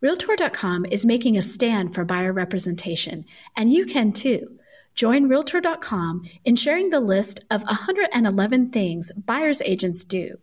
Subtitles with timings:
[0.00, 3.24] Realtor.com is making a stand for buyer representation,
[3.56, 4.58] and you can too.
[4.94, 10.38] Join Realtor.com in sharing the list of 111 things buyer's agents do.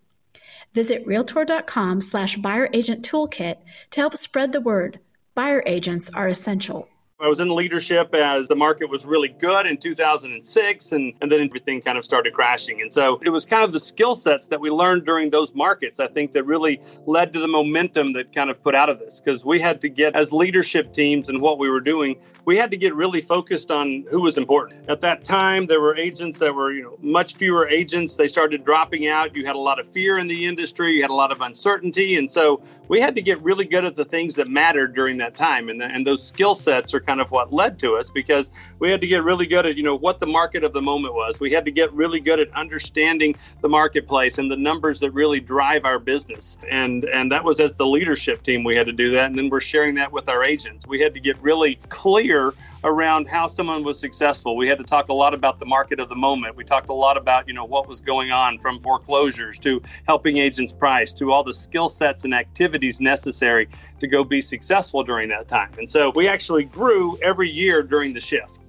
[0.73, 3.57] Visit Realtor.com slash buyer agent toolkit
[3.91, 4.99] to help spread the word.
[5.35, 6.87] Buyer agents are essential.
[7.23, 11.39] I was in leadership as the market was really good in 2006, and, and then
[11.39, 12.81] everything kind of started crashing.
[12.81, 16.01] And so it was kind of the skill sets that we learned during those markets,
[16.01, 19.21] I think, that really led to the momentum that kind of put out of this.
[19.21, 22.71] Because we had to get, as leadership teams and what we were doing, we had
[22.71, 24.89] to get really focused on who was important.
[24.89, 28.17] At that time, there were agents that were, you know, much fewer agents.
[28.17, 29.33] They started dropping out.
[29.35, 30.95] You had a lot of fear in the industry.
[30.95, 33.95] You had a lot of uncertainty, and so we had to get really good at
[33.95, 35.69] the things that mattered during that time.
[35.69, 38.91] And, the, and those skill sets are kind of what led to us because we
[38.91, 41.39] had to get really good at, you know, what the market of the moment was.
[41.39, 45.39] We had to get really good at understanding the marketplace and the numbers that really
[45.39, 46.57] drive our business.
[46.69, 49.27] And and that was as the leadership team we had to do that.
[49.27, 50.87] And then we're sharing that with our agents.
[50.87, 54.57] We had to get really clear clear around how someone was successful.
[54.57, 56.55] We had to talk a lot about the market of the moment.
[56.55, 60.37] We talked a lot about, you know, what was going on from foreclosures to helping
[60.37, 63.69] agents price to all the skill sets and activities necessary
[64.03, 65.71] to go be successful during that time.
[65.77, 68.59] And so we actually grew every year during the shift.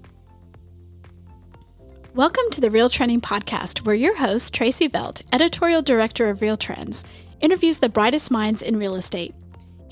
[2.14, 6.56] Welcome to the Real Trending Podcast, where your host, Tracy Velt, editorial director of Real
[6.56, 7.04] Trends,
[7.40, 9.34] interviews the brightest minds in real estate.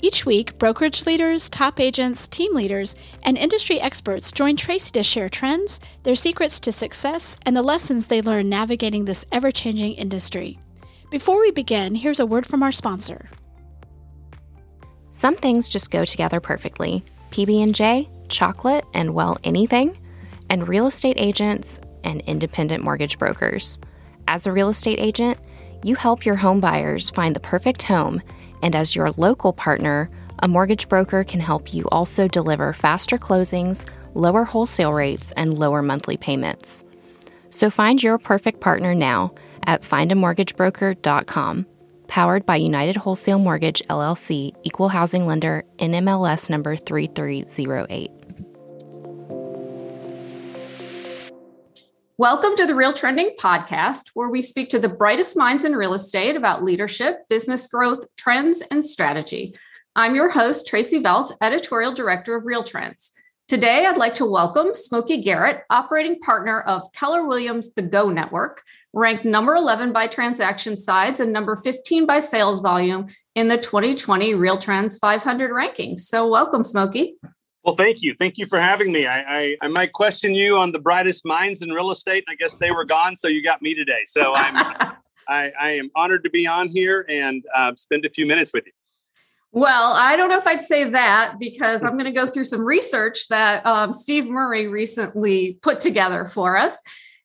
[0.01, 5.27] Each week, brokerage leaders, top agents, team leaders, and industry experts join Tracy to share
[5.27, 10.57] trends, their secrets to success, and the lessons they learn navigating this ever changing industry.
[11.11, 13.29] Before we begin, here's a word from our sponsor.
[15.13, 17.03] Some things just go together perfectly.
[17.31, 19.97] PB&J, chocolate, and well, anything,
[20.49, 23.79] and real estate agents and independent mortgage brokers.
[24.27, 25.37] As a real estate agent,
[25.83, 28.21] you help your home buyers find the perfect home
[28.63, 33.87] and as your local partner, a mortgage broker can help you also deliver faster closings,
[34.15, 36.83] lower wholesale rates, and lower monthly payments.
[37.49, 39.35] So find your perfect partner now
[39.67, 41.67] at findamortgagebroker.com.
[42.07, 48.11] Powered by United Wholesale Mortgage LLC, Equal Housing Lender, NMLS number 3308.
[52.17, 55.93] Welcome to the Real Trending podcast, where we speak to the brightest minds in real
[55.93, 59.55] estate about leadership, business growth, trends, and strategy.
[59.95, 63.11] I'm your host, Tracy Velt, editorial director of Real Trends.
[63.47, 68.63] Today, I'd like to welcome Smokey Garrett, operating partner of Keller Williams The Go Network,
[68.93, 74.35] ranked number 11 by transaction sides and number 15 by sales volume in the 2020
[74.35, 76.01] Real Trends 500 rankings.
[76.01, 77.15] So, welcome, Smokey.
[77.63, 78.13] Well, thank you.
[78.17, 79.07] Thank you for having me.
[79.07, 82.25] I, I, I, might question you on the brightest minds in real estate.
[82.27, 84.01] I guess they were gone, so you got me today.
[84.05, 84.91] So I'm
[85.27, 88.65] I, I am honored to be on here and uh, spend a few minutes with
[88.65, 88.71] you.
[89.51, 92.65] Well, I don't know if I'd say that because I'm going to go through some
[92.65, 96.81] research that um, Steve Murray recently put together for us.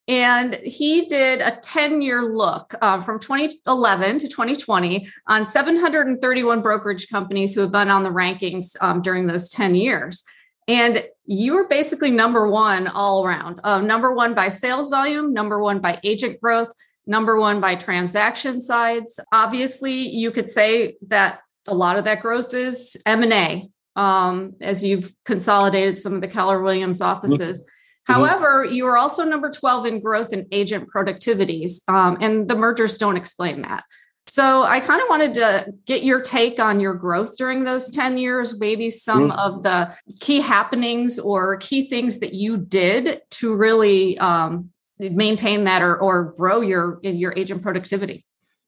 [0.08, 7.08] And he did a 10 year look uh, from 2011 to 2020 on 731 brokerage
[7.08, 10.24] companies who have been on the rankings um, during those 10 years.
[10.66, 15.60] And you were basically number one all around uh, number one by sales volume, number
[15.60, 16.72] one by agent growth,
[17.06, 19.20] number one by transaction sides.
[19.32, 25.14] Obviously, you could say that a lot of that growth is M&A um, as you've
[25.24, 27.68] consolidated some of the Keller Williams offices.
[28.08, 32.96] However, you are also number 12 in growth and agent productivities, um, and the mergers
[32.96, 33.84] don't explain that.
[34.26, 38.18] So I kind of wanted to get your take on your growth during those 10
[38.18, 39.38] years, maybe some mm-hmm.
[39.38, 45.82] of the key happenings or key things that you did to really um, maintain that
[45.82, 48.24] or, or grow your your agent productivity.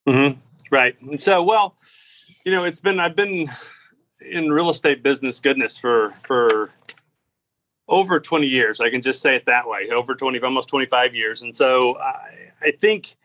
[0.09, 0.39] Mm-hmm.
[0.71, 1.01] Right.
[1.03, 1.77] And so, well,
[2.45, 3.51] you know, it's been I've been
[4.21, 6.71] in real estate business goodness for for
[7.91, 8.81] over 20 years.
[8.81, 9.91] I can just say it that way.
[9.91, 11.43] Over 20, almost 25 years.
[11.43, 13.17] And so I, I think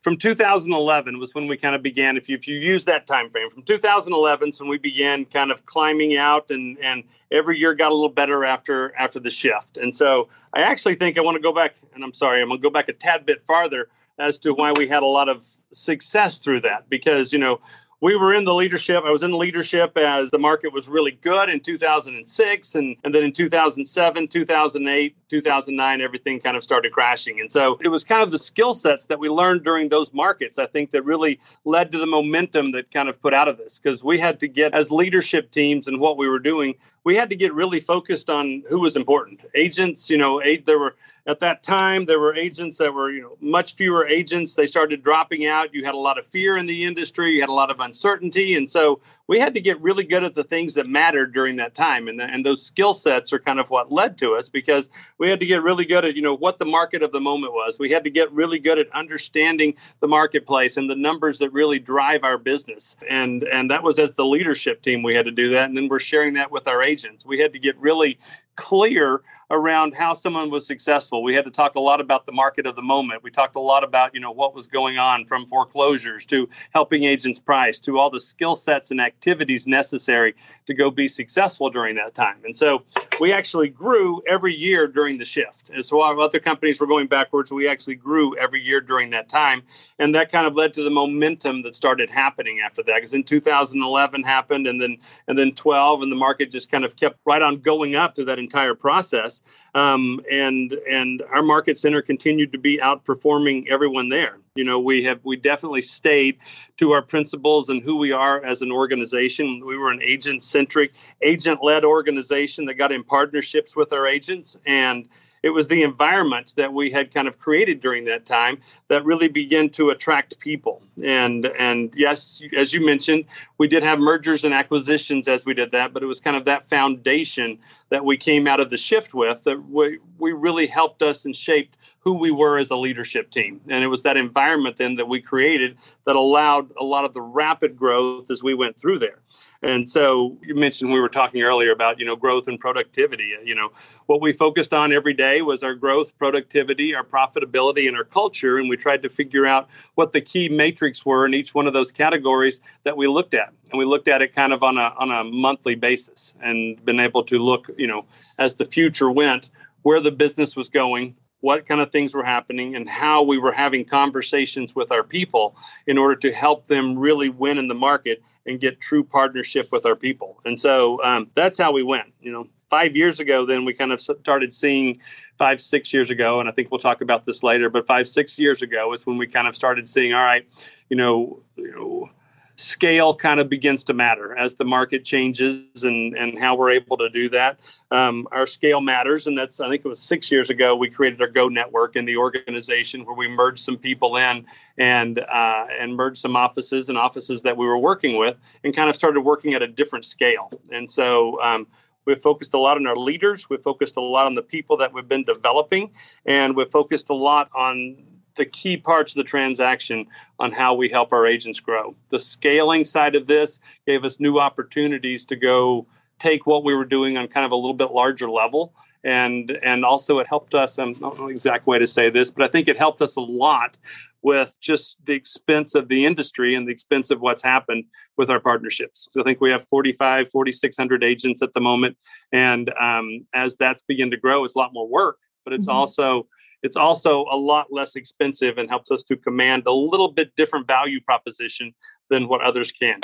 [0.00, 2.16] from 2011 was when we kind of began.
[2.16, 5.52] If you, if you use that time frame, from 2011 is when we began kind
[5.52, 9.76] of climbing out, and and every year got a little better after after the shift.
[9.76, 12.60] And so I actually think I want to go back, and I'm sorry, I'm going
[12.60, 13.88] to go back a tad bit farther
[14.18, 17.60] as to why we had a lot of success through that because you know
[18.04, 19.02] we were in the leadership.
[19.06, 22.74] I was in leadership as the market was really good in 2006.
[22.74, 27.40] And, and then in 2007, 2008, 2009, everything kind of started crashing.
[27.40, 30.58] And so it was kind of the skill sets that we learned during those markets,
[30.58, 33.78] I think, that really led to the momentum that kind of put out of this
[33.78, 36.74] because we had to get, as leadership teams and what we were doing,
[37.04, 39.42] we had to get really focused on who was important.
[39.54, 40.96] Agents, you know, eight, there were
[41.26, 44.54] at that time there were agents that were, you know, much fewer agents.
[44.54, 45.72] They started dropping out.
[45.72, 47.32] You had a lot of fear in the industry.
[47.32, 50.34] You had a lot of uncertainty, and so we had to get really good at
[50.34, 52.08] the things that mattered during that time.
[52.08, 55.30] And, the, and those skill sets are kind of what led to us because we
[55.30, 57.78] had to get really good at, you know, what the market of the moment was.
[57.78, 61.78] We had to get really good at understanding the marketplace and the numbers that really
[61.78, 62.96] drive our business.
[63.08, 65.68] And, and that was as the leadership team, we had to do that.
[65.68, 67.24] And then we're sharing that with our agents.
[67.24, 68.18] We had to get really
[68.56, 71.22] clear around how someone was successful.
[71.22, 73.22] We had to talk a lot about the market of the moment.
[73.22, 77.04] We talked a lot about, you know, what was going on from foreclosures to helping
[77.04, 80.34] agents price to all the skill sets and activities necessary
[80.66, 82.38] to go be successful during that time.
[82.44, 82.84] And so
[83.20, 85.70] we actually grew every year during the shift.
[85.70, 89.62] As while other companies were going backwards, we actually grew every year during that time.
[89.98, 92.94] And that kind of led to the momentum that started happening after that.
[92.96, 94.96] Because in 2011 happened and then
[95.28, 98.24] and then 12 and the market just kind of kept right on going up through
[98.24, 99.42] that entire process.
[99.74, 104.38] Um, and and our market center continued to be outperforming everyone there.
[104.54, 106.38] You know, we have we definitely stayed
[106.76, 109.64] to our principles and who we are as an organization.
[109.66, 114.56] We were an agent centric, agent led organization that got in partnerships with our agents
[114.66, 115.08] and
[115.44, 118.58] it was the environment that we had kind of created during that time
[118.88, 120.82] that really began to attract people.
[121.04, 123.26] And and yes, as you mentioned,
[123.58, 126.46] we did have mergers and acquisitions as we did that, but it was kind of
[126.46, 127.58] that foundation
[127.90, 131.36] that we came out of the shift with that we, we really helped us and
[131.36, 133.60] shaped who we were as a leadership team.
[133.68, 135.76] And it was that environment then that we created
[136.06, 139.20] that allowed a lot of the rapid growth as we went through there.
[139.64, 143.32] And so you mentioned we were talking earlier about, you know, growth and productivity.
[143.42, 143.70] You know,
[144.04, 148.58] what we focused on every day was our growth, productivity, our profitability, and our culture.
[148.58, 151.72] And we tried to figure out what the key matrix were in each one of
[151.72, 153.54] those categories that we looked at.
[153.70, 157.00] And we looked at it kind of on a on a monthly basis and been
[157.00, 158.04] able to look, you know,
[158.38, 159.48] as the future went,
[159.82, 163.52] where the business was going, what kind of things were happening and how we were
[163.52, 165.54] having conversations with our people
[165.86, 169.84] in order to help them really win in the market and get true partnership with
[169.84, 170.40] our people.
[170.46, 172.14] And so um, that's how we went.
[172.22, 175.00] You know, five years ago, then we kind of started seeing
[175.36, 178.38] five, six years ago, and I think we'll talk about this later, but five, six
[178.38, 180.48] years ago is when we kind of started seeing, all right,
[180.88, 182.08] you know, you know
[182.56, 186.96] scale kind of begins to matter as the market changes and, and how we're able
[186.96, 187.58] to do that.
[187.90, 189.26] Um, our scale matters.
[189.26, 192.04] And that's, I think it was six years ago, we created our Go Network in
[192.04, 194.46] the organization where we merged some people in
[194.78, 198.88] and, uh, and merged some offices and offices that we were working with and kind
[198.88, 200.50] of started working at a different scale.
[200.70, 201.66] And so, um,
[202.06, 203.48] We've focused a lot on our leaders.
[203.48, 205.90] We've focused a lot on the people that we've been developing,
[206.26, 207.96] and we've focused a lot on
[208.36, 210.06] the key parts of the transaction
[210.38, 211.94] on how we help our agents grow.
[212.10, 215.86] The scaling side of this gave us new opportunities to go
[216.18, 218.72] take what we were doing on kind of a little bit larger level.
[219.02, 222.30] And, and also it helped us, I don't know the exact way to say this,
[222.30, 223.76] but I think it helped us a lot
[224.22, 227.84] with just the expense of the industry and the expense of what's happened
[228.16, 229.06] with our partnerships.
[229.12, 231.98] So I think we have 45, 4,600 agents at the moment.
[232.32, 235.76] And um, as that's begun to grow, it's a lot more work, but it's mm-hmm.
[235.76, 236.26] also
[236.64, 240.66] it's also a lot less expensive and helps us to command a little bit different
[240.66, 241.74] value proposition
[242.08, 243.00] than what others can.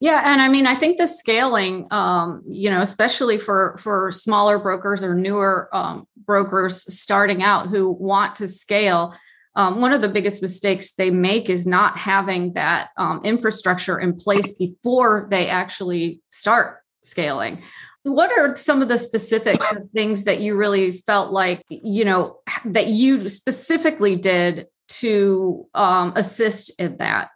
[0.00, 4.58] Yeah, and I mean, I think the scaling, um, you know, especially for for smaller
[4.58, 9.14] brokers or newer um, brokers starting out who want to scale,
[9.54, 14.16] um, one of the biggest mistakes they make is not having that um, infrastructure in
[14.16, 17.62] place before they actually start scaling.
[18.02, 22.38] What are some of the specifics of things that you really felt like, you know,
[22.64, 27.30] that you specifically did to um, assist in that?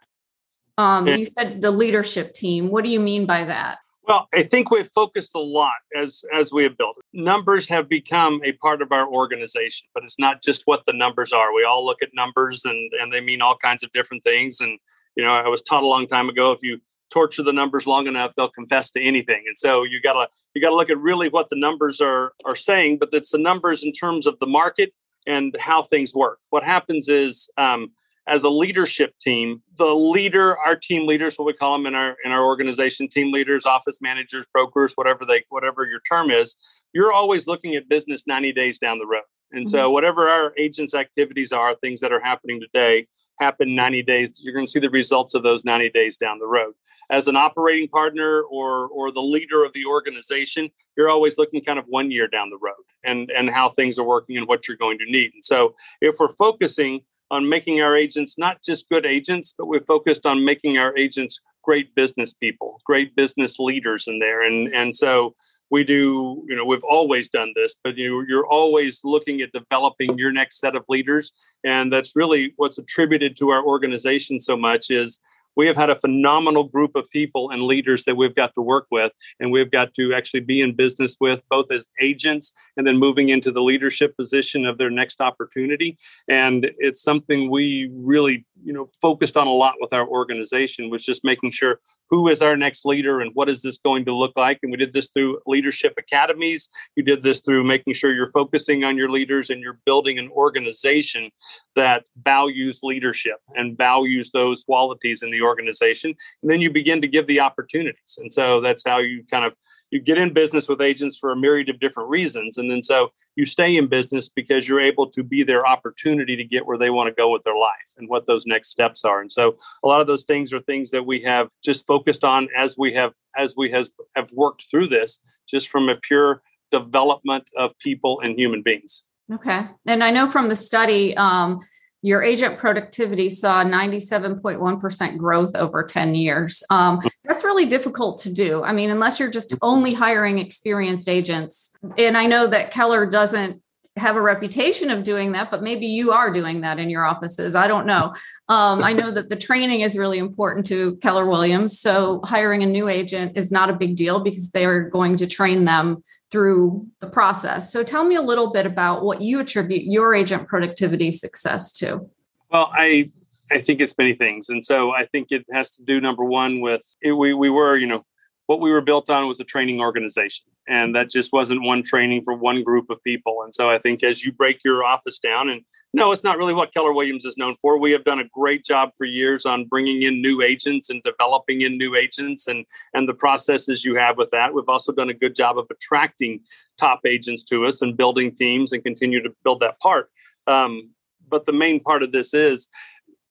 [0.77, 2.69] Um, you said the leadership team.
[2.69, 3.77] What do you mean by that?
[4.07, 6.97] Well, I think we've focused a lot as as we have built.
[7.13, 11.33] Numbers have become a part of our organization, but it's not just what the numbers
[11.33, 11.53] are.
[11.53, 14.59] We all look at numbers and and they mean all kinds of different things.
[14.61, 14.77] And
[15.15, 16.81] you know, I was taught a long time ago if you
[17.11, 19.43] torture the numbers long enough they'll confess to anything.
[19.47, 22.97] And so you gotta you gotta look at really what the numbers are are saying
[22.99, 24.93] but it's the numbers in terms of the market
[25.27, 26.39] and how things work.
[26.49, 27.91] What happens is um,
[28.27, 32.15] as a leadership team the leader our team leaders what we call them in our
[32.23, 36.55] in our organization team leaders office managers brokers whatever they whatever your term is
[36.93, 39.23] you're always looking at business 90 days down the road.
[39.51, 39.69] And mm-hmm.
[39.69, 43.07] so whatever our agents activities are things that are happening today
[43.37, 46.47] happen 90 days you're going to see the results of those 90 days down the
[46.47, 46.73] road
[47.09, 51.79] as an operating partner or or the leader of the organization you're always looking kind
[51.79, 54.77] of one year down the road and and how things are working and what you're
[54.77, 55.31] going to need.
[55.33, 59.83] And so if we're focusing on making our agents not just good agents but we're
[59.85, 64.45] focused on making our agents great business people great business leaders in there.
[64.45, 65.35] And and so
[65.71, 70.17] we do you know we've always done this but you you're always looking at developing
[70.17, 71.31] your next set of leaders.
[71.63, 75.19] And that's really what's attributed to our organization so much is
[75.55, 78.87] we have had a phenomenal group of people and leaders that we've got to work
[78.91, 82.97] with and we've got to actually be in business with both as agents and then
[82.97, 85.97] moving into the leadership position of their next opportunity.
[86.27, 91.05] And it's something we really you know focused on a lot with our organization was
[91.05, 94.33] just making sure who is our next leader and what is this going to look
[94.35, 94.59] like.
[94.61, 96.69] And we did this through leadership academies.
[96.95, 100.29] You did this through making sure you're focusing on your leaders and you're building an
[100.29, 101.31] organization
[101.75, 107.07] that values leadership and values those qualities in the organization and then you begin to
[107.07, 108.17] give the opportunities.
[108.17, 109.53] And so that's how you kind of
[109.91, 113.11] you get in business with agents for a myriad of different reasons and then so
[113.35, 116.89] you stay in business because you're able to be their opportunity to get where they
[116.89, 119.19] want to go with their life and what those next steps are.
[119.21, 122.47] And so a lot of those things are things that we have just focused on
[122.55, 127.49] as we have as we has have worked through this just from a pure development
[127.57, 129.03] of people and human beings.
[129.33, 129.67] Okay.
[129.85, 131.59] And i know from the study um,
[132.05, 136.63] your agent productivity saw 97.1% growth over 10 years.
[136.69, 138.63] Um, that's really difficult to do.
[138.63, 141.75] I mean, unless you're just only hiring experienced agents.
[141.97, 143.59] And I know that Keller doesn't
[143.97, 147.55] have a reputation of doing that, but maybe you are doing that in your offices.
[147.55, 148.13] I don't know.
[148.47, 151.79] Um, I know that the training is really important to Keller Williams.
[151.79, 155.25] So hiring a new agent is not a big deal because they are going to
[155.25, 157.71] train them through the process.
[157.71, 162.07] So tell me a little bit about what you attribute your agent productivity success to.
[162.51, 163.09] Well, I
[163.51, 166.61] I think it's many things, and so I think it has to do number one
[166.61, 168.05] with it, we we were you know
[168.47, 170.45] what we were built on was a training organization.
[170.67, 173.41] And that just wasn't one training for one group of people.
[173.43, 175.61] And so i think as you break your office down and
[175.93, 177.79] no it's not really what keller williams is known for.
[177.79, 181.61] We have done a great job for years on bringing in new agents and developing
[181.61, 184.53] in new agents and and the processes you have with that.
[184.53, 186.41] We've also done a good job of attracting
[186.77, 190.09] top agents to us and building teams and continue to build that part.
[190.47, 190.91] Um,
[191.27, 192.67] but the main part of this is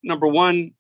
[0.03, 0.73] number one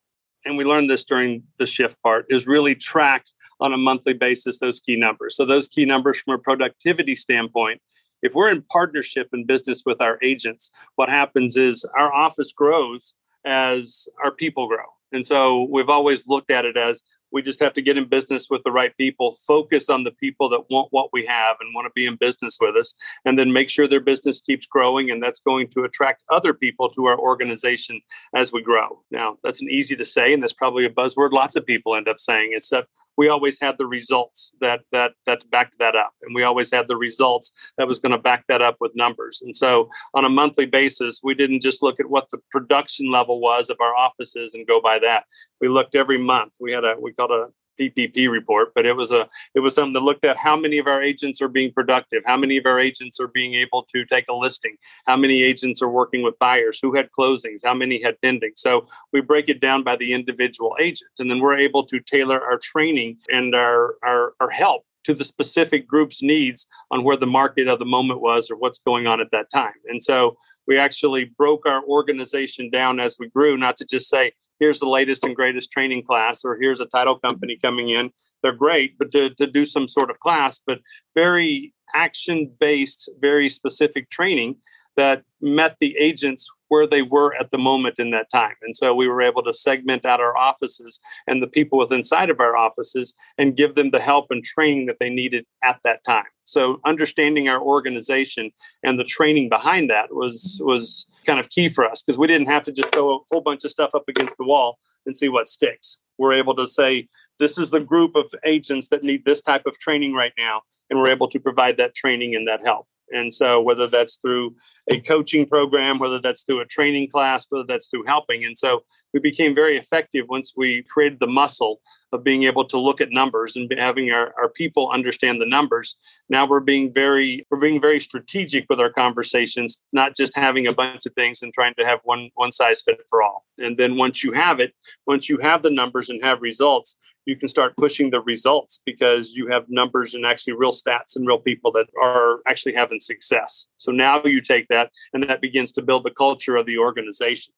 [0.44, 3.24] and we learned this during the shift part is really track
[3.61, 5.37] on a monthly basis those key numbers.
[5.37, 7.80] So, those key numbers from a productivity standpoint,
[8.23, 13.14] if we're in partnership and business with our agents, what happens is our office grows
[13.44, 14.87] as our people grow.
[15.12, 18.49] And so we've always looked at it as we just have to get in business
[18.49, 21.87] with the right people, focus on the people that want what we have and want
[21.87, 22.94] to be in business with us,
[23.25, 25.11] and then make sure their business keeps growing.
[25.11, 28.00] And that's going to attract other people to our organization
[28.34, 29.02] as we grow.
[29.11, 32.08] Now, that's an easy to say, and that's probably a buzzword lots of people end
[32.08, 36.35] up saying, except we always had the results that that that backed that up and
[36.35, 39.42] we always had the results that was going to back that up with numbers.
[39.42, 43.40] And so on a monthly basis we didn't just look at what the production level
[43.40, 45.25] was of our offices and go by that.
[45.61, 46.54] We looked every month.
[46.61, 49.94] We had a we called a PPP report, but it was a it was something
[49.94, 52.78] that looked at how many of our agents are being productive, how many of our
[52.78, 54.76] agents are being able to take a listing,
[55.06, 58.52] how many agents are working with buyers, who had closings, how many had pending.
[58.56, 62.40] So we break it down by the individual agent, and then we're able to tailor
[62.40, 67.26] our training and our our, our help to the specific group's needs on where the
[67.26, 69.74] market of the moment was or what's going on at that time.
[69.86, 74.32] And so we actually broke our organization down as we grew, not to just say,
[74.64, 78.11] here's the latest and greatest training class or here's a title company coming in.
[78.42, 80.78] They're great but to, to do some sort of class but
[81.14, 84.56] very action based very specific training
[84.97, 88.54] that met the agents where they were at the moment in that time.
[88.62, 92.28] And so we were able to segment out our offices and the people within inside
[92.28, 96.04] of our offices and give them the help and training that they needed at that
[96.04, 96.26] time.
[96.44, 98.50] So understanding our organization
[98.83, 102.49] and the training behind that was was kind of key for us because we didn't
[102.49, 105.30] have to just throw a whole bunch of stuff up against the wall and see
[105.30, 105.99] what sticks.
[106.18, 109.78] We're able to say this is the group of agents that need this type of
[109.78, 112.86] training right now and we're able to provide that training and that help.
[113.12, 114.56] And so, whether that's through
[114.90, 118.44] a coaching program, whether that's through a training class, whether that's through helping.
[118.44, 118.82] And so,
[119.14, 121.80] we became very effective once we created the muscle
[122.12, 125.96] of being able to look at numbers and having our, our people understand the numbers.
[126.28, 130.72] Now we're being very we're being very strategic with our conversations, not just having a
[130.72, 133.44] bunch of things and trying to have one one size fit for all.
[133.58, 134.74] And then once you have it,
[135.06, 139.34] once you have the numbers and have results, you can start pushing the results because
[139.34, 143.68] you have numbers and actually real stats and real people that are actually having success.
[143.76, 147.54] So now you take that and that begins to build the culture of the organization.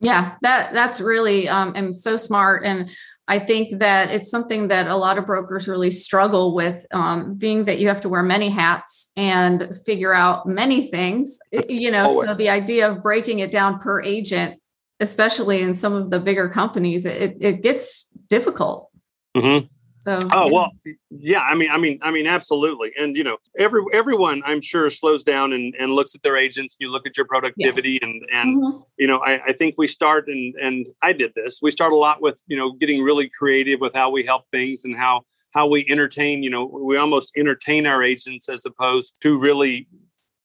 [0.00, 2.90] Yeah, that that's really um, and so smart, and
[3.28, 7.66] I think that it's something that a lot of brokers really struggle with, um, being
[7.66, 11.38] that you have to wear many hats and figure out many things.
[11.68, 14.60] You know, so the idea of breaking it down per agent
[15.02, 18.88] especially in some of the bigger companies, it, it gets difficult.
[19.36, 19.66] Mm-hmm.
[20.00, 20.72] So Oh well,
[21.10, 21.42] yeah.
[21.42, 22.90] I mean, I mean, I mean, absolutely.
[22.98, 26.74] And you know, every everyone, I'm sure, slows down and, and looks at their agents.
[26.80, 28.84] You look at your productivity, and and Mhm.
[28.98, 31.60] you know, I, I think we start and and I did this.
[31.62, 34.84] We start a lot with you know getting really creative with how we help things
[34.84, 35.22] and how
[35.52, 36.42] how we entertain.
[36.42, 39.86] You know, we almost entertain our agents as opposed to really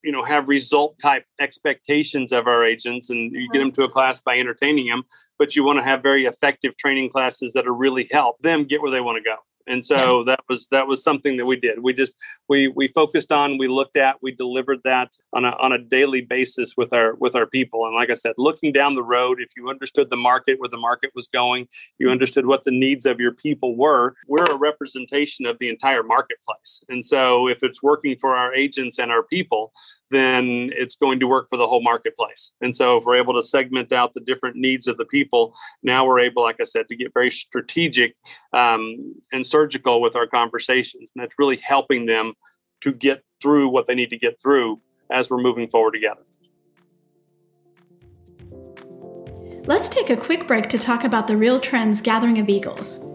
[0.07, 3.67] you know have result type expectations of our agents and you get mm-hmm.
[3.67, 5.03] them to a class by entertaining them
[5.37, 8.81] but you want to have very effective training classes that are really help them get
[8.81, 9.35] where they want to go
[9.67, 11.79] and so that was that was something that we did.
[11.81, 12.15] We just
[12.47, 16.21] we we focused on we looked at we delivered that on a on a daily
[16.21, 17.85] basis with our with our people.
[17.85, 20.77] And like i said looking down the road if you understood the market where the
[20.77, 21.67] market was going
[21.99, 26.03] you understood what the needs of your people were we're a representation of the entire
[26.03, 26.83] marketplace.
[26.89, 29.71] And so if it's working for our agents and our people
[30.09, 32.53] then it's going to work for the whole marketplace.
[32.61, 36.05] And so, if we're able to segment out the different needs of the people, now
[36.05, 38.15] we're able, like I said, to get very strategic
[38.53, 41.11] um, and surgical with our conversations.
[41.15, 42.33] And that's really helping them
[42.81, 46.21] to get through what they need to get through as we're moving forward together.
[49.65, 53.11] Let's take a quick break to talk about the Real Trends Gathering of Eagles.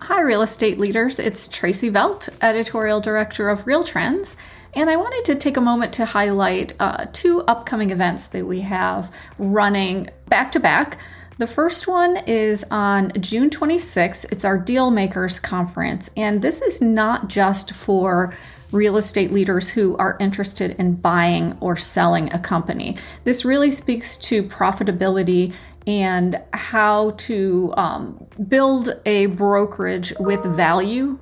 [0.00, 1.18] Hi, real estate leaders.
[1.18, 4.36] It's Tracy Velt, editorial director of Real Trends.
[4.74, 8.62] And I wanted to take a moment to highlight uh, two upcoming events that we
[8.62, 10.98] have running back to back.
[11.42, 14.30] The first one is on June 26th.
[14.30, 16.08] It's our Deal Makers Conference.
[16.16, 18.32] And this is not just for
[18.70, 22.96] real estate leaders who are interested in buying or selling a company.
[23.24, 25.52] This really speaks to profitability
[25.84, 31.18] and how to um, build a brokerage with value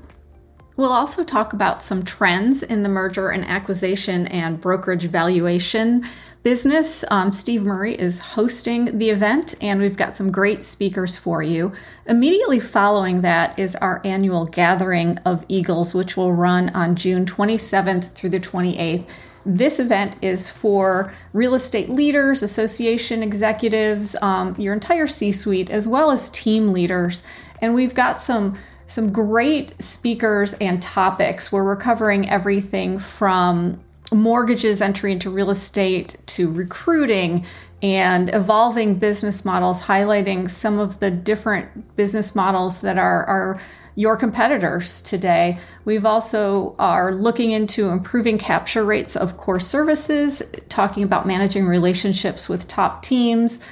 [0.81, 6.07] We'll also talk about some trends in the merger and acquisition and brokerage valuation
[6.43, 7.05] business.
[7.11, 11.75] Um, Steve Murray is hosting the event, and we've got some great speakers for you.
[12.07, 18.15] Immediately following that is our annual Gathering of Eagles, which will run on June 27th
[18.15, 19.07] through the 28th.
[19.45, 25.87] This event is for real estate leaders, association executives, um, your entire C suite, as
[25.87, 27.27] well as team leaders.
[27.61, 28.57] And we've got some
[28.91, 33.81] some great speakers and topics where we're covering everything from
[34.13, 37.47] mortgages entry into real estate to recruiting
[37.83, 43.61] and evolving business models, highlighting some of the different business models that are, are
[43.95, 45.59] your competitors today.
[45.85, 52.49] We've also are looking into improving capture rates of core services, talking about managing relationships
[52.49, 53.63] with top teams,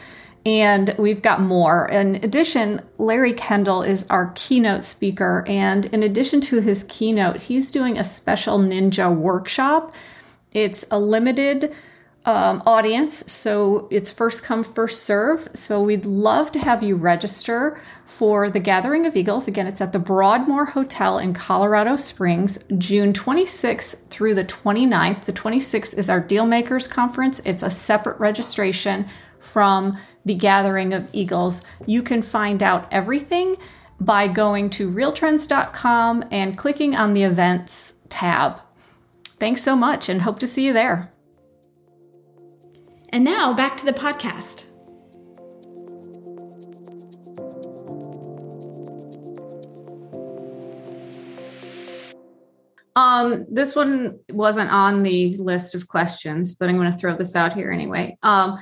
[0.49, 1.87] and we've got more.
[1.91, 5.45] In addition, Larry Kendall is our keynote speaker.
[5.47, 9.95] And in addition to his keynote, he's doing a special ninja workshop.
[10.53, 11.77] It's a limited
[12.25, 15.51] um, audience, so it's first come, first serve.
[15.53, 19.49] So we'd love to have you register for the Gathering of Eagles.
[19.49, 25.27] Again, it's at the Broadmoor Hotel in Colorado Springs, June 26th through the 29th.
[25.27, 29.07] The 26th is our Deal Makers Conference, it's a separate registration
[29.41, 31.65] from the Gathering of Eagles.
[31.87, 33.57] You can find out everything
[33.99, 38.61] by going to realtrends.com and clicking on the events tab.
[39.25, 41.11] Thanks so much and hope to see you there.
[43.09, 44.67] And now back to the podcast.
[52.97, 57.37] Um, this one wasn't on the list of questions, but I'm going to throw this
[57.37, 58.19] out here anyway.
[58.25, 58.59] Um,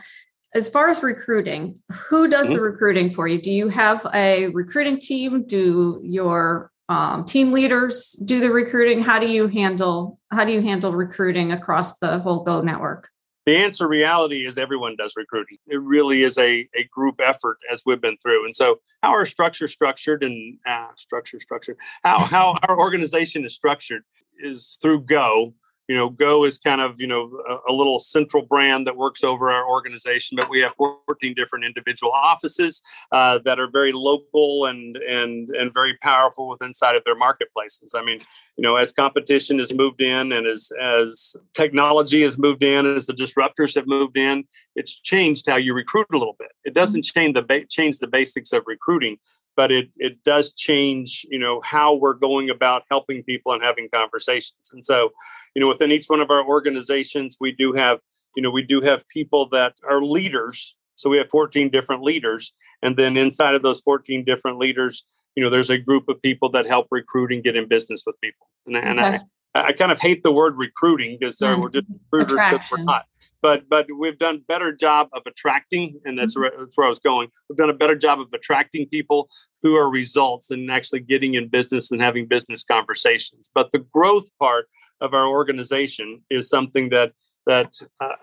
[0.56, 3.40] as far as recruiting, who does the recruiting for you?
[3.40, 5.46] Do you have a recruiting team?
[5.46, 9.02] Do your um, team leaders do the recruiting?
[9.02, 13.10] How do you handle how do you handle recruiting across the whole Go network?
[13.44, 15.58] The answer reality is everyone does recruiting.
[15.68, 18.44] It really is a, a group effort as we've been through.
[18.44, 23.54] And so how our structure structured and uh, structure structured, how, how our organization is
[23.54, 24.02] structured
[24.42, 25.54] is through Go.
[25.88, 29.22] You know, Go is kind of, you know, a, a little central brand that works
[29.22, 34.66] over our organization, but we have 14 different individual offices uh, that are very local
[34.66, 37.94] and and and very powerful with inside of their marketplaces.
[37.94, 38.20] I mean,
[38.56, 43.06] you know, as competition has moved in and as as technology has moved in, as
[43.06, 44.44] the disruptors have moved in,
[44.74, 46.50] it's changed how you recruit a little bit.
[46.64, 49.18] It doesn't change the ba- change the basics of recruiting,
[49.56, 53.88] but it it does change, you know, how we're going about helping people and having
[53.92, 54.70] conversations.
[54.72, 55.10] And so,
[55.54, 57.98] you know, within each one of our organizations, we do have,
[58.36, 60.76] you know, we do have people that are leaders.
[60.96, 65.42] So we have 14 different leaders, and then inside of those 14 different leaders, you
[65.42, 68.48] know, there's a group of people that help recruit and get in business with people.
[68.66, 69.16] And, and I.
[69.64, 71.60] I kind of hate the word recruiting because mm-hmm.
[71.60, 73.06] we're just recruiters because we're not.
[73.42, 76.42] But but we've done better job of attracting, and that's, mm-hmm.
[76.42, 77.28] where, that's where I was going.
[77.48, 79.28] We've done a better job of attracting people
[79.60, 83.50] through our results and actually getting in business and having business conversations.
[83.54, 84.66] But the growth part
[85.00, 87.12] of our organization is something that
[87.46, 88.16] that uh,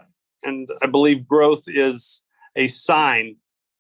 [0.44, 2.22] and I believe growth is
[2.56, 3.38] a sign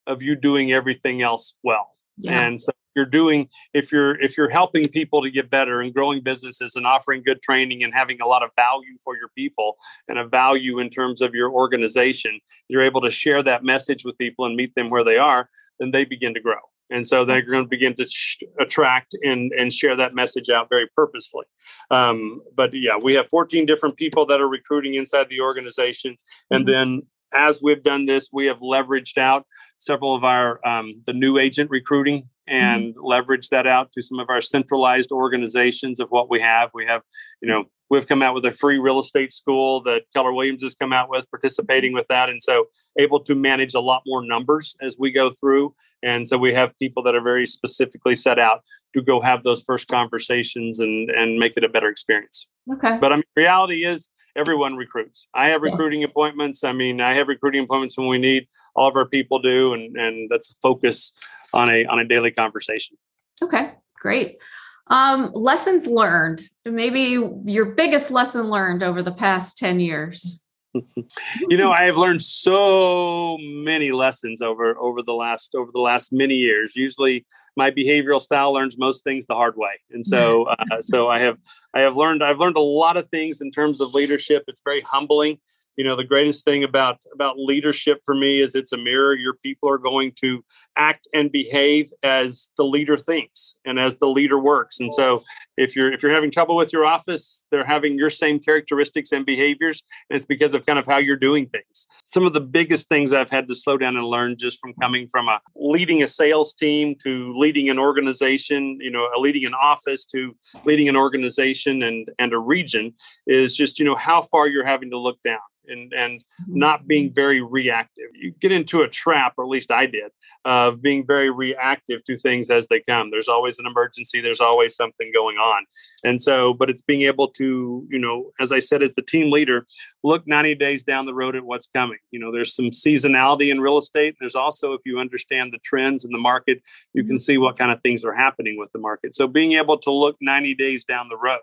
[0.07, 1.91] of you doing everything else well.
[2.17, 2.39] Yeah.
[2.39, 6.21] And so you're doing if you're if you're helping people to get better and growing
[6.21, 9.77] businesses and offering good training and having a lot of value for your people
[10.07, 14.17] and a value in terms of your organization, you're able to share that message with
[14.17, 16.59] people and meet them where they are, then they begin to grow.
[16.89, 20.69] And so they're going to begin to sh- attract and, and share that message out
[20.69, 21.45] very purposefully.
[21.89, 26.15] Um, but yeah, we have 14 different people that are recruiting inside the organization.
[26.51, 26.71] And mm-hmm.
[26.71, 27.01] then
[27.33, 29.45] as we've done this, we have leveraged out
[29.79, 32.29] several of our um, the new agent recruiting.
[32.47, 33.05] And mm-hmm.
[33.05, 36.69] leverage that out to some of our centralized organizations of what we have.
[36.73, 37.01] We have,
[37.41, 40.75] you know, we've come out with a free real estate school that Keller Williams has
[40.75, 42.65] come out with, participating with that, and so
[42.97, 45.73] able to manage a lot more numbers as we go through.
[46.03, 48.61] And so we have people that are very specifically set out
[48.93, 52.47] to go have those first conversations and and make it a better experience.
[52.73, 52.97] Okay.
[52.99, 55.27] But I mean, reality is everyone recruits.
[55.33, 56.07] I have recruiting yeah.
[56.07, 56.63] appointments.
[56.63, 58.47] I mean, I have recruiting appointments when we need.
[58.75, 61.13] All of our people do, and and that's a focus
[61.53, 62.97] on a on a daily conversation.
[63.41, 64.41] Okay, great.
[64.87, 66.41] Um, lessons learned.
[66.65, 70.43] Maybe your biggest lesson learned over the past ten years.
[71.49, 76.11] you know i have learned so many lessons over over the last over the last
[76.11, 80.81] many years usually my behavioral style learns most things the hard way and so uh,
[80.81, 81.37] so i have
[81.75, 84.81] i have learned i've learned a lot of things in terms of leadership it's very
[84.81, 85.37] humbling
[85.77, 89.15] you know the greatest thing about about leadership for me is it's a mirror.
[89.15, 90.43] Your people are going to
[90.75, 94.79] act and behave as the leader thinks and as the leader works.
[94.79, 95.21] And so
[95.57, 99.25] if you're if you're having trouble with your office they're having your same characteristics and
[99.25, 101.87] behaviors and it's because of kind of how you're doing things.
[102.05, 105.07] Some of the biggest things i've had to slow down and learn just from coming
[105.07, 110.05] from a leading a sales team to leading an organization you know leading an office
[110.05, 112.93] to leading an organization and and a region
[113.27, 116.57] is just you know how far you're having to look down and and mm-hmm.
[116.59, 118.05] not being very reactive.
[118.13, 120.11] You get into a trap, or at least I did,
[120.45, 123.11] of being very reactive to things as they come.
[123.11, 124.21] There's always an emergency.
[124.21, 125.65] There's always something going on,
[126.03, 129.31] and so, but it's being able to, you know, as I said, as the team
[129.31, 129.65] leader,
[130.03, 131.99] look 90 days down the road at what's coming.
[132.11, 134.15] You know, there's some seasonality in real estate.
[134.19, 136.61] There's also, if you understand the trends in the market,
[136.93, 137.17] you can mm-hmm.
[137.17, 139.15] see what kind of things are happening with the market.
[139.15, 141.39] So, being able to look 90 days down the road.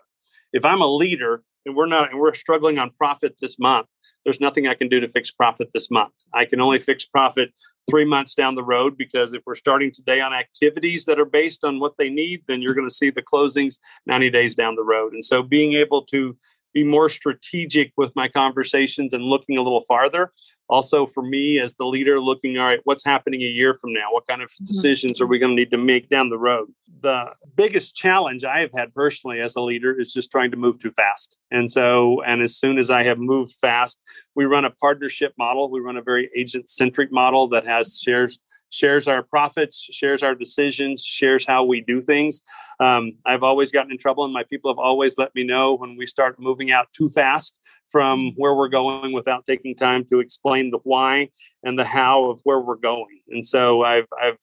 [0.53, 3.87] If I'm a leader and we're not and we're struggling on profit this month
[4.23, 6.13] there's nothing I can do to fix profit this month.
[6.33, 7.51] I can only fix profit
[7.89, 11.63] three months down the road because if we're starting today on activities that are based
[11.63, 14.83] on what they need, then you're going to see the closings 90 days down the
[14.83, 15.13] road.
[15.13, 16.37] And so being able to
[16.73, 20.31] be more strategic with my conversations and looking a little farther.
[20.69, 24.07] Also, for me as the leader, looking, all right, what's happening a year from now?
[24.11, 24.65] What kind of mm-hmm.
[24.65, 26.69] decisions are we going to need to make down the road?
[27.01, 30.79] The biggest challenge I have had personally as a leader is just trying to move
[30.79, 31.37] too fast.
[31.51, 33.99] And so, and as soon as I have moved fast,
[34.35, 35.69] we run a partnership model.
[35.69, 38.39] We run a very agent centric model that has shares
[38.71, 42.41] shares our profits, shares our decisions, shares how we do things.
[42.79, 45.97] Um, I've always gotten in trouble, and my people have always let me know when
[45.97, 47.55] we start moving out too fast
[47.89, 51.29] from where we're going without taking time to explain the why
[51.63, 53.19] and the how of where we're going.
[53.29, 54.37] And so I've I've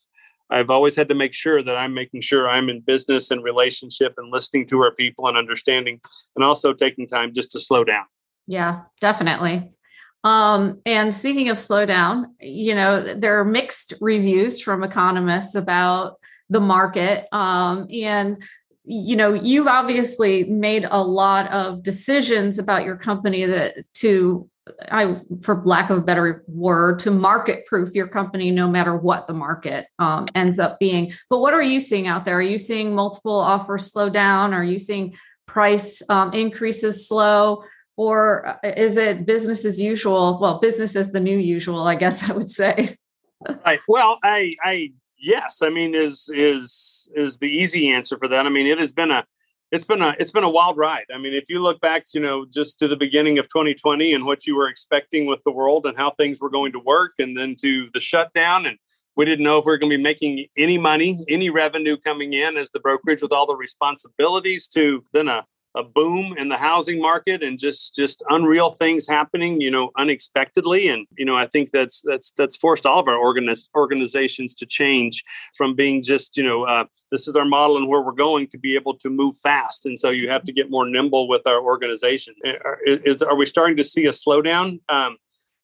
[0.51, 4.15] I've always had to make sure that I'm making sure I'm in business and relationship
[4.17, 6.01] and listening to our people and understanding,
[6.37, 8.05] and also taking time just to slow down.
[8.47, 9.69] Yeah, definitely.
[10.25, 16.19] Um, and speaking of slowdown, you know, there are mixed reviews from economists about
[16.51, 17.27] the market.
[17.33, 18.43] Um, and
[18.91, 24.49] you know, you've obviously made a lot of decisions about your company that to
[24.91, 29.27] I, for lack of a better word, to market proof your company no matter what
[29.27, 31.13] the market um, ends up being.
[31.31, 32.37] But what are you seeing out there?
[32.39, 34.55] Are you seeing multiple offers slow down?
[34.55, 35.15] Are you seeing
[35.47, 37.63] price um, increases slow?
[37.99, 40.39] Or uh, is it business as usual?
[40.41, 42.97] Well business as the new usual i guess i would say.
[43.67, 43.81] Right.
[43.87, 45.61] Well i i yes.
[45.63, 48.47] I mean is is is the easy answer for that.
[48.47, 49.25] I mean it has been a
[49.71, 51.07] it's been a it's been a wild ride.
[51.13, 54.25] I mean if you look back you know just to the beginning of 2020 and
[54.25, 57.37] what you were expecting with the world and how things were going to work and
[57.37, 58.79] then to the shutdown and
[59.17, 62.33] we didn't know if we were going to be making any money any revenue coming
[62.33, 66.57] in as the brokerage with all the responsibilities to then a a boom in the
[66.57, 70.89] housing market and just just unreal things happening you know unexpectedly.
[70.89, 74.67] And you know i think that's that's that's forced all of our organiz- organizations to
[74.67, 75.25] change
[75.57, 78.59] from being just you know uh, this is our model and where we're going to
[78.59, 79.87] be able to move fast.
[79.87, 82.35] And so you have to get more nimble with our organization.
[82.87, 84.81] Is, are we starting to see a slowdown?
[84.89, 85.17] Um,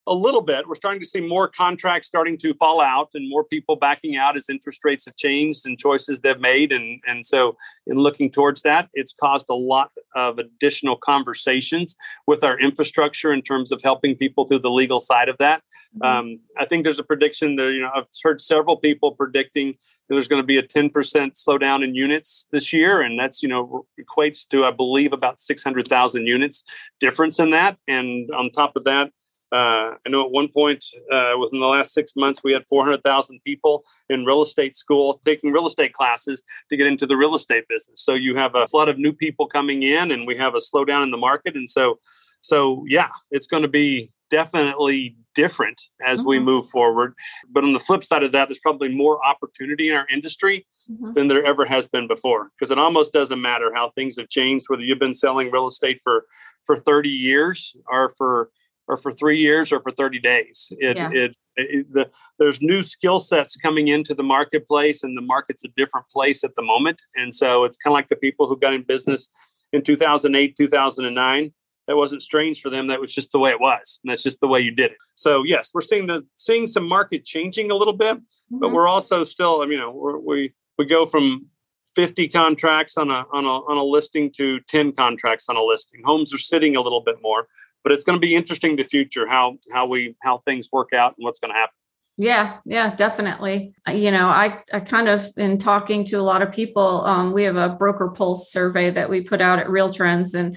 [0.06, 0.68] a little bit.
[0.68, 4.36] We're starting to see more contracts starting to fall out and more people backing out
[4.36, 6.72] as interest rates have changed and choices they've made.
[6.72, 12.44] And, and so, in looking towards that, it's caused a lot of additional conversations with
[12.44, 15.62] our infrastructure in terms of helping people through the legal side of that.
[15.96, 16.02] Mm-hmm.
[16.02, 19.76] Um, I think there's a prediction that, you know, I've heard several people predicting
[20.08, 23.00] there's going to be a 10% slowdown in units this year.
[23.00, 26.62] And that's, you know, equates to, I believe, about 600,000 units
[27.00, 27.78] difference in that.
[27.88, 29.10] And on top of that,
[29.54, 33.40] uh, I know at one point uh, within the last six months, we had 400,000
[33.44, 37.64] people in real estate school taking real estate classes to get into the real estate
[37.68, 38.02] business.
[38.02, 41.04] So you have a flood of new people coming in, and we have a slowdown
[41.04, 41.54] in the market.
[41.54, 42.00] And so,
[42.40, 46.30] so yeah, it's going to be definitely different as mm-hmm.
[46.30, 47.14] we move forward.
[47.48, 51.12] But on the flip side of that, there's probably more opportunity in our industry mm-hmm.
[51.12, 52.50] than there ever has been before.
[52.58, 56.00] Because it almost doesn't matter how things have changed, whether you've been selling real estate
[56.02, 56.24] for
[56.66, 58.48] for 30 years or for
[58.86, 60.72] or for three years or for 30 days.
[60.78, 61.10] It, yeah.
[61.12, 65.68] it, it the, there's new skill sets coming into the marketplace, and the market's a
[65.76, 67.00] different place at the moment.
[67.14, 69.30] And so it's kind of like the people who got in business
[69.72, 71.52] in 2008, 2009.
[71.86, 72.86] That wasn't strange for them.
[72.86, 74.96] That was just the way it was, and that's just the way you did it.
[75.16, 78.58] So yes, we're seeing the seeing some market changing a little bit, mm-hmm.
[78.58, 81.48] but we're also still, I mean, you know, we we go from
[81.94, 86.00] 50 contracts on a on a on a listing to 10 contracts on a listing.
[86.06, 87.48] Homes are sitting a little bit more
[87.84, 91.14] but it's going to be interesting the future how how we how things work out
[91.16, 91.74] and what's going to happen.
[92.16, 93.74] Yeah yeah definitely.
[93.88, 97.44] You know i i kind of in talking to a lot of people um, we
[97.44, 100.56] have a broker pulse survey that we put out at real trends and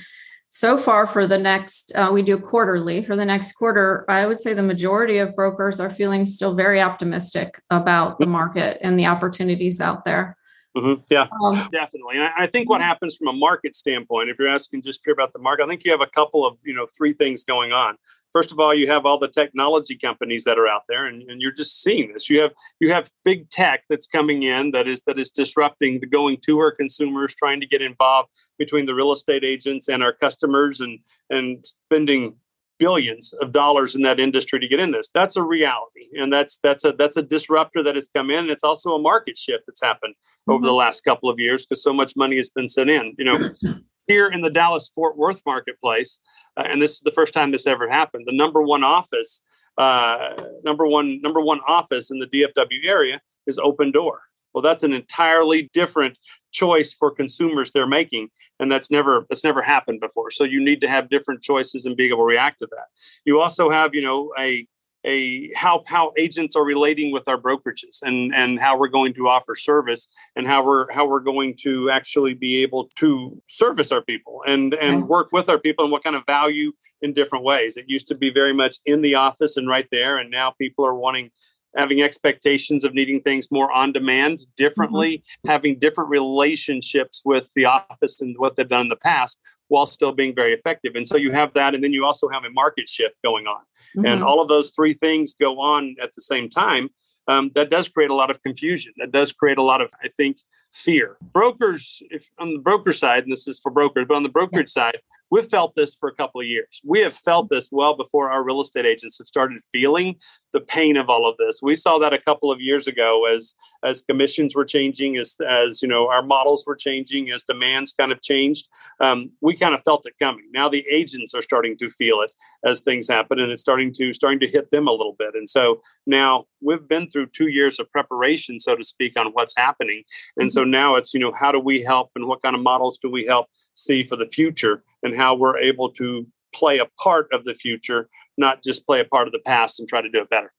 [0.50, 3.04] so far for the next uh, we do quarterly.
[3.04, 6.82] For the next quarter i would say the majority of brokers are feeling still very
[6.82, 10.38] optimistic about the market and the opportunities out there
[10.78, 11.02] Mm-hmm.
[11.10, 12.18] Yeah, um, definitely.
[12.18, 15.13] And I, I, think what happens from a market standpoint, if you're asking just pure
[15.13, 17.72] about the market, I think you have a couple of, you know, three things going
[17.72, 17.96] on.
[18.32, 21.42] First of all, you have all the technology companies that are out there, and, and
[21.42, 22.30] you're just seeing this.
[22.30, 26.06] You have you have big tech that's coming in that is that is disrupting the
[26.06, 30.13] going to our consumers, trying to get involved between the real estate agents and our
[30.13, 31.00] customers, and
[31.32, 32.36] and spending
[32.80, 35.10] billions of dollars in that industry to get in this.
[35.13, 38.40] That's a reality, and that's that's a that's a disruptor that has come in.
[38.40, 40.52] And it's also a market shift that's happened mm-hmm.
[40.54, 40.78] over the mm-hmm.
[40.78, 43.16] last couple of years because so much money has been sent in.
[43.18, 43.50] You know,
[44.08, 46.20] here in the Dallas Fort Worth marketplace,
[46.58, 48.26] uh, and this is the first time this ever happened.
[48.28, 49.42] The number one office,
[49.78, 54.18] uh, number one number one office in the DFW area is Opendoor.
[54.58, 56.17] Well, that's an entirely different
[56.52, 60.32] choice for consumers they're making and that's never that's never happened before.
[60.32, 62.88] So you need to have different choices and being able to react to that.
[63.24, 64.65] You also have you know a
[65.06, 69.28] a how how agents are relating with our brokerages and and how we're going to
[69.28, 74.02] offer service and how we're how we're going to actually be able to service our
[74.02, 76.72] people and and work with our people and what kind of value
[77.04, 77.78] in different ways.
[77.78, 80.84] It used to be very much in the office and right there and now people
[80.84, 81.30] are wanting
[81.78, 85.50] having expectations of needing things more on demand differently, mm-hmm.
[85.50, 90.12] having different relationships with the office and what they've done in the past while still
[90.12, 90.96] being very effective.
[90.96, 91.76] And so you have that.
[91.76, 93.62] And then you also have a market shift going on.
[93.96, 94.06] Mm-hmm.
[94.06, 96.90] And all of those three things go on at the same time.
[97.28, 98.94] Um, that does create a lot of confusion.
[98.98, 100.38] That does create a lot of, I think,
[100.74, 101.18] fear.
[101.34, 104.72] Brokers, if on the broker side, and this is for brokers, but on the brokerage
[104.76, 104.92] yeah.
[104.92, 106.82] side, we've felt this for a couple of years.
[106.86, 110.16] We have felt this well before our real estate agents have started feeling
[110.58, 111.60] the pain of all of this.
[111.62, 113.54] We saw that a couple of years ago as
[113.86, 118.12] as commissions were changing, as as you know our models were changing, as demands kind
[118.12, 118.67] of changed.
[119.00, 120.46] Um, we kind of felt it coming.
[120.52, 122.32] Now the agents are starting to feel it
[122.65, 125.36] as things happen, and it's starting to starting to hit them a little bit.
[125.36, 129.56] And so now we've been through two years of preparation, so to speak, on what's
[129.56, 130.04] happening.
[130.38, 130.56] And mm-hmm.
[130.56, 133.12] so now it's you know how do we help and what kind of models do
[133.12, 137.43] we help see for the future and how we're able to play a part of
[137.43, 140.30] the future, not just play a part of the past and try to do it
[140.30, 140.52] better.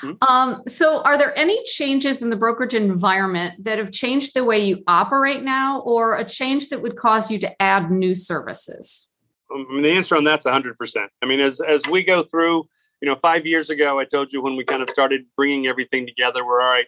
[0.00, 0.12] Hmm?
[0.22, 4.58] Um, so, are there any changes in the brokerage environment that have changed the way
[4.58, 9.12] you operate now, or a change that would cause you to add new services?
[9.52, 10.74] Um, I mean, the answer on that's 100%.
[11.22, 12.68] I mean, as, as we go through,
[13.00, 16.06] you know, five years ago, I told you when we kind of started bringing everything
[16.06, 16.86] together, we're all right.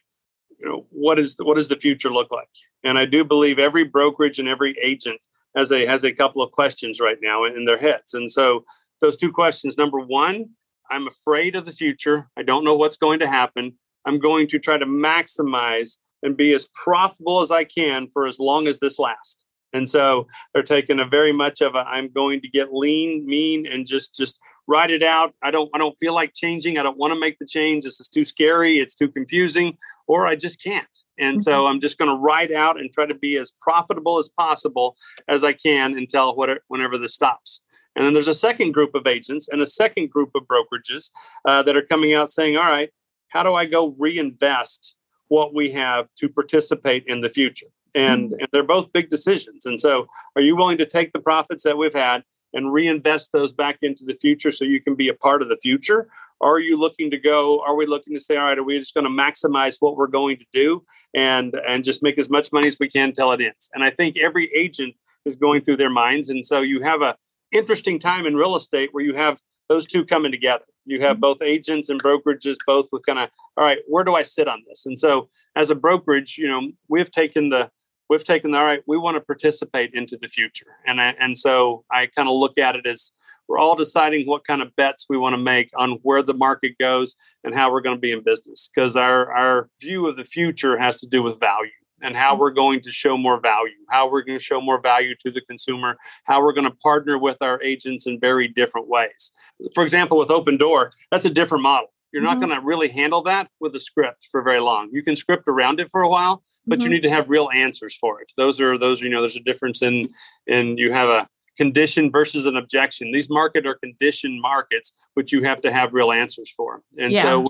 [0.59, 2.49] You know, what is the, what does the future look like?
[2.85, 5.21] And I do believe every brokerage and every agent
[5.57, 8.15] has a has a couple of questions right now in their heads.
[8.15, 8.65] And so
[9.05, 10.47] those two questions, number one,
[10.91, 12.29] I'm afraid of the future.
[12.39, 13.75] I don't know what's going to happen.
[14.07, 18.39] I'm going to try to maximize and be as profitable as I can for as
[18.39, 19.45] long as this lasts.
[19.75, 23.67] And so they're taking a very much of a I'm going to get lean, mean,
[23.67, 24.39] and just just
[24.69, 25.35] ride it out.
[25.43, 26.79] I don't I don't feel like changing.
[26.79, 27.83] I don't want to make the change.
[27.83, 28.79] This is too scary.
[28.79, 30.87] It's too confusing, or I just can't.
[31.19, 31.43] And mm-hmm.
[31.43, 34.97] so I'm just going to ride out and try to be as profitable as possible
[35.27, 37.64] as I can until whatever, whenever this stops.
[37.97, 41.11] And then there's a second group of agents and a second group of brokerages
[41.45, 42.91] uh, that are coming out saying, all right,
[43.29, 44.97] how do I go reinvest
[45.29, 47.67] what we have to participate in the future?
[47.95, 48.41] And, mm-hmm.
[48.41, 49.67] and they're both big decisions.
[49.67, 53.53] And so, are you willing to take the profits that we've had and reinvest those
[53.53, 56.09] back into the future so you can be a part of the future?
[56.41, 57.61] Or are you looking to go?
[57.61, 60.07] Are we looking to say, all right, are we just going to maximize what we're
[60.07, 63.41] going to do and and just make as much money as we can till it
[63.41, 63.71] ends?
[63.75, 66.29] And I think every agent is going through their minds.
[66.29, 67.17] And so you have a
[67.55, 70.65] interesting time in real estate where you have those two coming together.
[70.85, 71.21] You have mm-hmm.
[71.21, 74.63] both agents and brokerages, both with kind of, all right, where do I sit on
[74.69, 74.85] this?
[74.85, 77.71] And so, as a brokerage, you know, we've taken the
[78.11, 81.39] we've taken the, all right, we want to participate into the future, and I, and
[81.39, 83.13] so I kind of look at it as
[83.49, 86.73] we're all deciding what kind of bets we want to make on where the market
[86.79, 90.25] goes and how we're going to be in business because our our view of the
[90.25, 91.71] future has to do with value
[92.03, 95.15] and how we're going to show more value, how we're going to show more value
[95.25, 99.33] to the consumer, how we're going to partner with our agents in very different ways.
[99.75, 101.89] For example, with Opendoor, that's a different model.
[102.13, 102.49] You're not mm-hmm.
[102.49, 104.91] going to really handle that with a script for very long.
[104.93, 106.85] You can script around it for a while, but mm-hmm.
[106.85, 108.33] you need to have real answers for it.
[108.37, 110.09] Those are those are, you know there's a difference in
[110.47, 113.13] in you have a condition versus an objection.
[113.13, 116.83] These market are condition markets, which you have to have real answers for.
[116.99, 117.23] And yeah.
[117.23, 117.49] so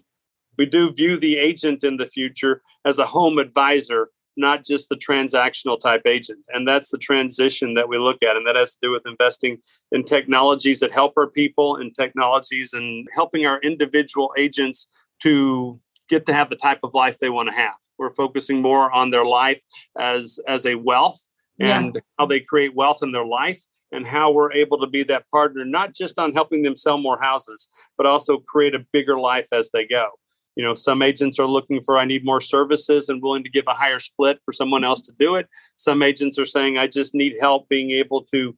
[0.57, 4.97] we do view the agent in the future as a home advisor not just the
[4.97, 6.41] transactional type agent.
[6.49, 8.37] And that's the transition that we look at.
[8.37, 9.59] And that has to do with investing
[9.93, 14.89] in technologies that help our people and technologies and helping our individual agents
[15.23, 17.75] to get to have the type of life they want to have.
[17.99, 19.63] We're focusing more on their life
[19.99, 22.01] as as a wealth and yeah.
[22.19, 25.65] how they create wealth in their life and how we're able to be that partner
[25.65, 29.71] not just on helping them sell more houses but also create a bigger life as
[29.71, 30.09] they go
[30.57, 33.65] you know some agents are looking for i need more services and willing to give
[33.67, 35.49] a higher split for someone else to do it.
[35.77, 38.57] Some agents are saying i just need help being able to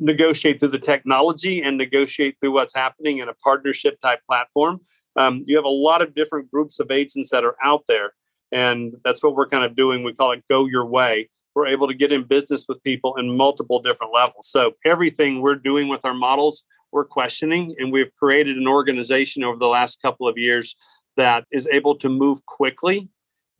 [0.00, 4.80] negotiate through the technology and negotiate through what's happening in a partnership type platform.
[5.16, 8.14] Um, you have a lot of different groups of agents that are out there
[8.50, 10.02] and that's what we're kind of doing.
[10.02, 11.30] We call it go your way.
[11.54, 14.48] We're able to get in business with people in multiple different levels.
[14.48, 19.58] So everything we're doing with our models we're questioning and we've created an organization over
[19.58, 20.76] the last couple of years
[21.16, 23.08] that is able to move quickly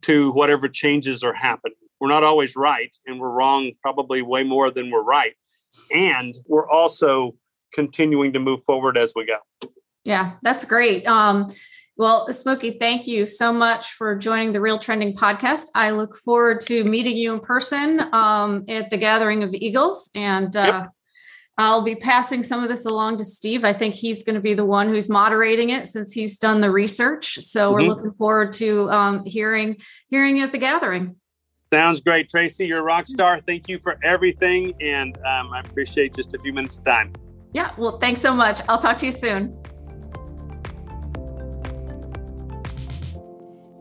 [0.03, 1.77] to whatever changes are happening.
[1.99, 5.33] We're not always right, and we're wrong probably way more than we're right.
[5.93, 7.35] And we're also
[7.73, 9.37] continuing to move forward as we go.
[10.03, 11.05] Yeah, that's great.
[11.07, 11.47] Um,
[11.97, 15.67] well, Smokey, thank you so much for joining the RealTrending podcast.
[15.75, 20.53] I look forward to meeting you in person um, at the Gathering of Eagles and
[20.55, 20.89] uh, yep.
[21.57, 23.63] I'll be passing some of this along to Steve.
[23.63, 26.71] I think he's going to be the one who's moderating it since he's done the
[26.71, 27.35] research.
[27.39, 27.73] So mm-hmm.
[27.73, 29.77] we're looking forward to um, hearing
[30.09, 31.15] hearing you at the gathering.
[31.71, 32.67] Sounds great, Tracy.
[32.67, 33.39] You're a rock star.
[33.39, 37.11] Thank you for everything, and um, I appreciate just a few minutes of time.
[37.53, 37.71] Yeah.
[37.77, 38.61] Well, thanks so much.
[38.69, 39.57] I'll talk to you soon.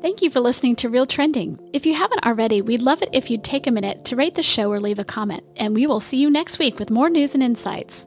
[0.05, 1.71] Thank you for listening to RealTrending.
[1.73, 4.43] If you haven't already, we'd love it if you'd take a minute to rate the
[4.43, 7.33] show or leave a comment, and we will see you next week with more news
[7.33, 8.07] and insights.